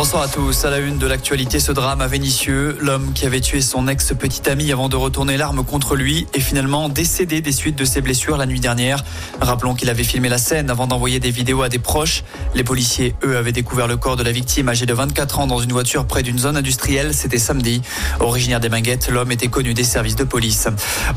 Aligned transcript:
Bonsoir 0.00 0.22
à 0.22 0.28
tous. 0.28 0.64
À 0.64 0.70
la 0.70 0.78
une 0.78 0.96
de 0.96 1.06
l'actualité, 1.06 1.60
ce 1.60 1.72
drame 1.72 2.00
à 2.00 2.06
Vénissieux. 2.06 2.74
L'homme 2.80 3.12
qui 3.12 3.26
avait 3.26 3.42
tué 3.42 3.60
son 3.60 3.86
ex-petite 3.86 4.48
amie 4.48 4.72
avant 4.72 4.88
de 4.88 4.96
retourner 4.96 5.36
l'arme 5.36 5.62
contre 5.62 5.94
lui 5.94 6.26
est 6.32 6.40
finalement 6.40 6.88
décédé 6.88 7.42
des 7.42 7.52
suites 7.52 7.76
de 7.76 7.84
ses 7.84 8.00
blessures 8.00 8.38
la 8.38 8.46
nuit 8.46 8.60
dernière. 8.60 9.04
Rappelons 9.42 9.74
qu'il 9.74 9.90
avait 9.90 10.02
filmé 10.02 10.30
la 10.30 10.38
scène 10.38 10.70
avant 10.70 10.86
d'envoyer 10.86 11.20
des 11.20 11.30
vidéos 11.30 11.60
à 11.60 11.68
des 11.68 11.78
proches. 11.78 12.24
Les 12.54 12.64
policiers, 12.64 13.14
eux, 13.24 13.36
avaient 13.36 13.52
découvert 13.52 13.86
le 13.86 13.98
corps 13.98 14.16
de 14.16 14.22
la 14.22 14.32
victime 14.32 14.70
âgée 14.70 14.86
de 14.86 14.94
24 14.94 15.40
ans 15.40 15.46
dans 15.46 15.58
une 15.58 15.72
voiture 15.72 16.06
près 16.06 16.22
d'une 16.22 16.38
zone 16.38 16.56
industrielle. 16.56 17.12
C'était 17.12 17.36
samedi. 17.36 17.82
Originaire 18.20 18.60
des 18.60 18.70
Minguettes, 18.70 19.10
l'homme 19.10 19.32
était 19.32 19.48
connu 19.48 19.74
des 19.74 19.84
services 19.84 20.16
de 20.16 20.24
police. 20.24 20.66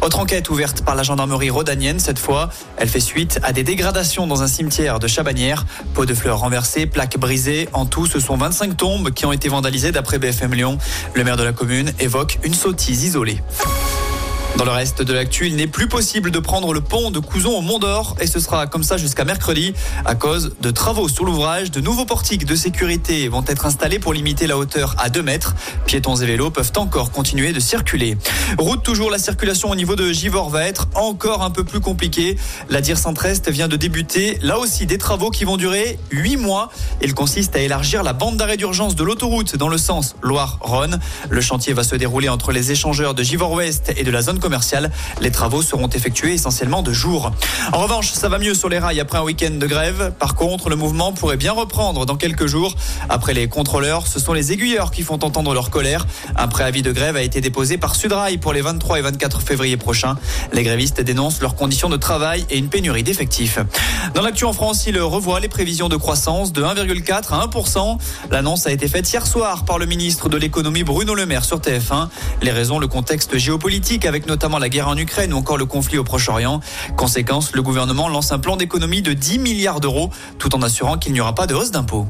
Autre 0.02 0.20
enquête 0.20 0.50
ouverte 0.50 0.81
par 0.81 0.95
la 0.95 1.04
gendarmerie 1.04 1.52
rhodanienne 1.52 2.00
cette 2.00 2.20
fois. 2.20 2.50
Elle 2.75 2.89
fait 2.89 3.00
suite 3.00 3.39
à 3.43 3.54
des 3.54 3.63
dégradations 3.63 4.27
dans 4.27 4.43
un 4.43 4.47
cimetière 4.47 5.00
de 5.00 5.07
Chabanières. 5.07 5.65
Pots 5.93 6.06
de 6.06 6.14
fleurs 6.14 6.39
renversées, 6.39 6.86
plaques 6.86 7.18
brisées. 7.18 7.70
En 7.71 7.86
tout, 7.86 8.07
ce 8.07 8.20
sont 8.20 8.36
25 8.36 8.72
tombes 8.75 9.11
qui 9.11 9.25
ont 9.25 9.32
été 9.32 9.50
vandalisées 9.50 9.91
d'après 9.91 10.19
BFM 10.19 10.54
Lyon. 10.54 10.77
Le 11.14 11.23
maire 11.23 11.37
de 11.37 11.43
la 11.43 11.54
commune 11.54 11.91
évoque 12.00 12.39
une 12.43 12.54
sottise 12.54 13.04
isolée. 13.04 13.39
Dans 14.57 14.66
le 14.66 14.71
reste 14.71 15.02
de 15.02 15.14
l'actu, 15.14 15.48
il 15.48 15.56
n'est 15.56 15.68
plus 15.68 15.88
possible 15.88 16.30
de 16.30 16.38
prendre 16.38 16.74
le 16.74 16.82
pont 16.82 17.10
de 17.10 17.18
Couzon 17.18 17.57
au 17.57 17.62
Mont 17.62 17.80
d'Or 17.80 18.16
et 18.21 18.28
ce 18.28 18.39
sera 18.39 18.68
comme 18.68 18.84
ça 18.84 18.98
jusqu'à 18.98 19.26
mercredi 19.26 19.74
à 20.06 20.14
cause 20.14 20.54
de 20.62 20.70
travaux 20.70 21.10
sur 21.10 21.26
l'ouvrage. 21.26 21.71
De 21.71 21.82
nouveaux 21.82 22.06
portiques 22.06 22.46
de 22.46 22.56
sécurité 22.56 23.28
vont 23.29 23.43
être 23.48 23.66
installés 23.66 23.98
pour 23.98 24.14
limiter 24.14 24.46
la 24.46 24.56
hauteur 24.56 24.96
à 25.00 25.10
2 25.10 25.24
mètres. 25.24 25.56
Piétons 25.88 26.16
et 26.18 26.28
vélos 26.28 26.52
peuvent 26.52 26.71
encore 26.76 27.12
continuer 27.12 27.52
de 27.52 27.60
circuler. 27.60 28.16
Route 28.60 28.84
toujours, 28.84 29.10
la 29.10 29.18
circulation 29.18 29.71
au 29.71 29.76
niveau 29.76 29.96
de 29.96 30.12
Givor 30.12 30.52
va 30.52 30.68
être 30.68 30.88
encore 30.93 31.42
un 31.42 31.50
peu 31.50 31.64
plus 31.64 31.79
compliquée. 31.79 32.38
La 32.70 32.81
dire 32.81 33.00
Centre-Est 33.00 33.50
vient 33.50 33.67
de 33.67 33.76
débuter. 33.76 34.38
Là 34.44 34.59
aussi, 34.59 34.86
des 34.86 35.00
travaux 35.00 35.31
qui 35.31 35.45
vont 35.45 35.58
durer 35.58 35.98
8 36.12 36.38
mois. 36.38 36.70
Il 37.02 37.16
consiste 37.16 37.56
à 37.56 37.60
élargir 37.60 38.04
la 38.04 38.14
bande 38.14 38.38
d'arrêt 38.38 38.58
d'urgence 38.58 38.95
de 38.95 39.04
l'autoroute 39.04 39.56
dans 39.56 39.70
le 39.70 39.80
sens 39.80 40.16
Loire-Rhône. 40.22 41.00
Le 41.30 41.42
chantier 41.42 41.73
va 41.73 41.84
se 41.84 41.95
dérouler 41.95 42.30
entre 42.30 42.52
les 42.52 42.72
échangeurs 42.72 43.16
de 43.16 43.23
Givor-Ouest 43.23 43.94
et 43.98 44.04
de 44.04 44.12
la 44.12 44.22
zone 44.22 44.40
commerciale. 44.44 44.91
Les 45.22 45.31
travaux 45.31 45.61
seront 45.61 45.88
effectués 45.88 46.33
essentiellement 46.33 46.83
de 46.83 46.91
jour. 46.91 47.31
En 47.72 47.80
revanche, 47.80 48.11
ça 48.11 48.27
va 48.27 48.38
mieux 48.39 48.53
sur 48.53 48.67
les 48.67 48.77
rails 48.77 48.99
après 48.99 49.17
un 49.17 49.23
week-end 49.23 49.52
de 49.52 49.66
grève. 49.66 50.13
Par 50.19 50.36
contre, 50.36 50.69
le 50.69 50.75
mouvement 50.75 51.13
pourrait 51.13 51.38
bien 51.38 51.53
reprendre 51.53 52.05
dans 52.05 52.17
quelques 52.17 52.45
jours. 52.45 52.75
Après 53.08 53.33
les 53.33 53.47
contrôleurs, 53.47 54.05
ce 54.05 54.19
sont 54.19 54.33
les 54.33 54.52
aiguilleurs 54.52 54.91
qui 54.91 55.02
font 55.02 55.14
entendre 55.23 55.53
leur 55.53 55.69
colère. 55.69 56.05
Un 56.36 56.49
préavis 56.49 56.81
de 56.81 56.91
grève 56.91 57.16
a 57.16 57.21
été 57.21 57.39
déposé 57.39 57.77
par 57.77 57.95
Sudrail 57.95 58.38
pour 58.38 58.52
les 58.52 58.61
23 58.61 58.99
et 58.99 59.02
24 59.02 59.41
février 59.41 59.77
prochains. 59.77 60.17
Les 60.52 60.64
grévistes 60.64 60.99
dénoncent 60.99 61.39
leurs 61.39 61.55
conditions 61.55 61.88
de 61.88 61.95
travail 61.95 62.45
et 62.49 62.58
une 62.58 62.67
pénurie 62.67 63.03
d'effectifs. 63.03 63.59
Dans 64.14 64.21
l'actu 64.21 64.44
en 64.44 64.52
France, 64.52 64.86
il 64.88 64.99
revoit 64.99 65.39
les 65.39 65.47
prévisions 65.47 65.88
de 65.88 65.95
croissance 65.95 66.52
de 66.52 66.64
1,4 66.64 67.33
à 67.33 67.47
1%. 67.47 67.97
L'annonce 68.30 68.67
a 68.67 68.71
été 68.73 68.89
faite 68.89 69.09
hier 69.11 69.25
soir 69.25 69.64
par 69.64 69.80
le 69.80 69.86
ministre 69.86 70.27
de 70.27 70.36
l'économie 70.36 70.83
Bruno 70.83 71.16
Le 71.16 71.25
Maire 71.25 71.45
sur 71.45 71.59
TF1. 71.59 72.09
Les 72.41 72.52
raisons, 72.52 72.77
le 72.77 72.88
contexte 72.88 73.38
géopolitique 73.38 74.05
avec 74.05 74.27
notamment 74.34 74.58
la 74.58 74.67
guerre 74.67 74.88
en 74.88 74.98
Ukraine 74.98 75.31
ou 75.31 75.38
encore 75.38 75.58
le 75.58 75.66
conflit 75.66 76.00
au 76.00 76.03
Proche-Orient. 76.03 76.59
Conséquence, 76.98 77.53
le 77.53 77.62
gouvernement 77.62 78.09
lance 78.09 78.31
un 78.31 78.39
plan 78.39 78.58
d'économie 78.58 79.03
de 79.03 79.14
10 79.14 79.38
milliards 79.38 79.80
d'euros 79.80 80.09
tout 80.39 80.56
en 80.56 80.64
assurant 80.64 80.98
qu'il 80.98 81.14
n'y 81.14 81.22
aura 81.22 81.36
pas 81.36 81.45
de 81.45 81.53
hausse 81.53 81.70
d'impôts. 81.70 82.08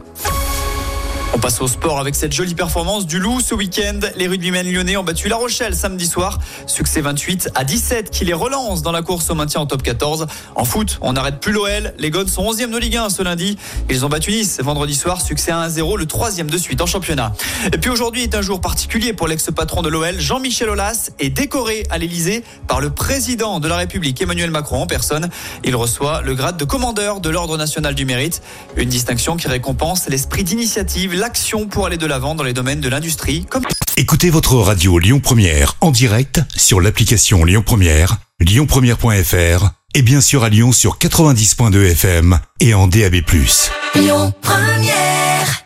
On 1.35 1.39
passe 1.39 1.61
au 1.61 1.67
sport 1.67 1.99
avec 1.99 2.13
cette 2.13 2.31
jolie 2.31 2.53
performance 2.53 3.07
du 3.07 3.17
Loup 3.17 3.41
ce 3.41 3.55
week-end. 3.55 3.99
Les 4.17 4.27
rugbymen 4.27 4.71
lyonnais 4.71 4.97
ont 4.97 5.03
battu 5.03 5.29
La 5.29 5.35
Rochelle 5.35 5.75
samedi 5.75 6.05
soir. 6.05 6.37
Succès 6.67 7.01
28 7.01 7.49
à 7.55 7.63
17 7.63 8.11
qui 8.11 8.23
les 8.23 8.33
relance 8.33 8.83
dans 8.83 8.91
la 8.91 9.01
course 9.01 9.31
au 9.31 9.35
maintien 9.35 9.61
en 9.61 9.65
top 9.65 9.81
14. 9.81 10.27
En 10.53 10.63
foot, 10.63 10.99
on 11.01 11.13
n'arrête 11.13 11.39
plus 11.39 11.51
l'OL. 11.51 11.95
Les 11.97 12.11
Gones 12.11 12.27
sont 12.27 12.43
11e 12.43 12.69
de 12.69 12.77
Ligue 12.77 12.97
1 12.97 13.09
ce 13.09 13.23
lundi. 13.23 13.57
Ils 13.89 14.05
ont 14.05 14.09
battu 14.09 14.29
Nice 14.29 14.59
vendredi 14.61 14.93
soir. 14.93 15.21
Succès 15.21 15.51
à 15.51 15.67
1-0, 15.67 15.97
le 15.97 16.05
troisième 16.05 16.51
de 16.51 16.57
suite 16.59 16.81
en 16.81 16.85
championnat. 16.85 17.33
Et 17.73 17.79
puis 17.79 17.89
aujourd'hui 17.89 18.21
est 18.21 18.35
un 18.35 18.43
jour 18.43 18.61
particulier 18.61 19.13
pour 19.13 19.27
l'ex-patron 19.27 19.81
de 19.81 19.89
l'OL, 19.89 20.19
Jean-Michel 20.19 20.69
Aulas, 20.69 21.09
est 21.17 21.31
décoré 21.31 21.87
à 21.89 21.97
l'Elysée 21.97 22.43
par 22.67 22.79
le 22.79 22.91
président 22.91 23.59
de 23.59 23.67
la 23.67 23.77
République, 23.77 24.21
Emmanuel 24.21 24.51
Macron 24.51 24.83
en 24.83 24.87
personne. 24.87 25.31
Il 25.63 25.75
reçoit 25.75 26.21
le 26.21 26.35
grade 26.35 26.57
de 26.57 26.65
commandeur 26.65 27.21
de 27.21 27.29
l'Ordre 27.31 27.57
national 27.57 27.95
du 27.95 28.05
mérite. 28.05 28.43
Une 28.77 28.89
distinction 28.89 29.35
qui 29.35 29.47
récompense 29.47 30.07
l'esprit 30.09 30.43
d'initiative, 30.43 31.22
l'action 31.23 31.67
pour 31.67 31.85
aller 31.85 31.95
de 31.95 32.05
l'avant 32.05 32.35
dans 32.35 32.43
les 32.43 32.51
domaines 32.51 32.81
de 32.81 32.89
l'industrie 32.89 33.45
comme 33.45 33.63
Écoutez 33.95 34.29
votre 34.29 34.55
radio 34.55 34.99
Lyon 34.99 35.21
Première 35.21 35.77
en 35.79 35.89
direct 35.89 36.41
sur 36.53 36.81
l'application 36.81 37.45
Lyon 37.45 37.63
Première, 37.65 38.17
lyonpremière.fr 38.41 39.69
et 39.95 40.01
bien 40.01 40.19
sûr 40.19 40.43
à 40.43 40.49
Lyon 40.49 40.73
sur 40.73 40.97
90.2 40.97 41.91
FM 41.91 42.39
et 42.59 42.73
en 42.73 42.87
DAB+. 42.87 43.21
Lyon 43.95 44.33
Première 44.41 45.62